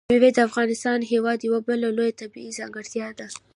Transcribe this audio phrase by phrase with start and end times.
[0.09, 3.27] مېوې د افغانستان هېواد یوه بله لویه طبیعي ځانګړتیا ده.